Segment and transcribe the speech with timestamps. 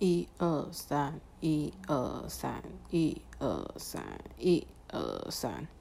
[0.00, 4.02] 一二三一二三一二三
[4.38, 5.68] 一二三。